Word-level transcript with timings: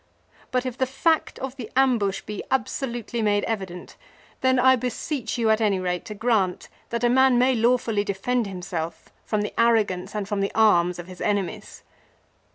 But 0.49 0.65
if 0.65 0.79
the 0.79 0.87
fact 0.87 1.37
of 1.37 1.57
the 1.57 1.69
ambush 1.75 2.21
be 2.21 2.43
absolutely 2.49 3.21
made 3.21 3.43
evident, 3.43 3.97
then 4.41 4.57
I 4.57 4.75
beseech 4.75 5.37
you 5.37 5.51
at 5.51 5.61
any 5.61 5.77
rate 5.79 6.05
to 6.05 6.15
grant 6.15 6.69
that 6.89 7.03
MILO. 7.03 7.11
81 7.11 7.11
a 7.11 7.13
man 7.29 7.37
may 7.37 7.53
lawfully 7.53 8.03
defend 8.03 8.47
himself 8.47 9.11
from 9.25 9.41
the 9.43 9.53
arrogance 9.59 10.15
and 10.15 10.27
from 10.27 10.41
the 10.41 10.51
arms 10.55 10.97
of 10.97 11.05
his 11.05 11.21
enemies." 11.21 11.83